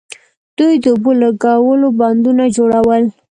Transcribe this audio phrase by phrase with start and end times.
[0.57, 3.03] دوی د اوبو لګولو بندونه جوړول